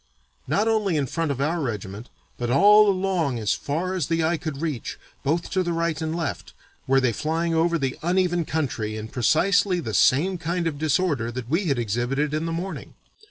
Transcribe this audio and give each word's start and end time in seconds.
Not 0.47 0.67
only 0.67 0.97
in 0.97 1.05
front 1.05 1.29
of 1.29 1.39
our 1.39 1.61
regiment, 1.61 2.09
but 2.35 2.49
all 2.49 2.89
along 2.89 3.37
as 3.37 3.53
far 3.53 3.93
as 3.93 4.07
the 4.07 4.23
eye 4.23 4.35
could 4.37 4.59
reach, 4.59 4.97
both 5.21 5.51
to 5.51 5.61
the 5.61 5.73
right 5.73 6.01
and 6.01 6.15
left, 6.15 6.55
were 6.87 6.99
they 6.99 7.13
flying 7.13 7.53
over 7.53 7.77
the 7.77 7.95
uneven 8.01 8.43
country 8.43 8.97
in 8.97 9.09
precisely 9.09 9.79
the 9.79 9.93
same 9.93 10.39
kind 10.39 10.65
of 10.65 10.79
disorder 10.79 11.31
that 11.31 11.47
we 11.51 11.65
had 11.65 11.77
exhibited 11.77 12.33
in 12.33 12.47
the 12.47 12.51
morning. 12.51 12.95